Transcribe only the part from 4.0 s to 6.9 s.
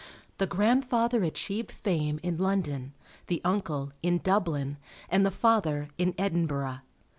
in Dublin; and the father, in Edinburgh.